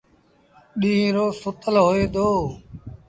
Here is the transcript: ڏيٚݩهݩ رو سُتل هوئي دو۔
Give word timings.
ڏيٚݩهݩ 0.81 1.13
رو 1.15 1.25
سُتل 1.41 1.75
هوئي 1.85 2.05
دو۔ 2.13 2.29